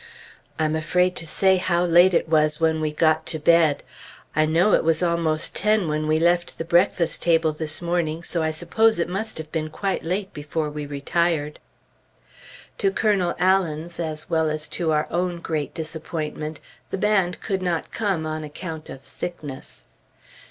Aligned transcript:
I 0.57 0.65
am 0.65 0.75
afraid 0.75 1.15
to 1.17 1.27
say 1.27 1.57
how 1.57 1.83
late 1.85 2.15
it 2.15 2.27
was 2.27 2.59
when 2.59 2.81
we 2.81 2.91
got 2.91 3.27
to 3.27 3.37
bed. 3.37 3.83
I 4.35 4.47
know 4.47 4.73
it 4.73 4.83
was 4.83 5.03
almost 5.03 5.55
ten 5.55 5.87
when 5.87 6.07
we 6.07 6.17
left 6.17 6.57
the 6.57 6.65
breakfast 6.65 7.21
table 7.21 7.51
this 7.51 7.83
morning, 7.83 8.23
so 8.23 8.41
I 8.41 8.49
suppose 8.49 8.97
it 8.97 9.07
must 9.07 9.37
have 9.37 9.51
been 9.51 9.69
quite 9.69 10.03
late 10.03 10.33
before 10.33 10.71
we 10.71 10.87
retired. 10.87 11.59
To 12.79 12.89
Colonel 12.89 13.35
Allen's, 13.37 13.99
as 13.99 14.27
well 14.27 14.49
as 14.49 14.67
to 14.69 14.91
our 14.91 15.05
own 15.11 15.39
great 15.39 15.75
disappointment, 15.75 16.59
the 16.89 16.97
band 16.97 17.39
could 17.39 17.61
not 17.61 17.91
come 17.91 18.25
on 18.25 18.43
account 18.43 18.89
of 18.89 19.05
sickness. 19.05 19.85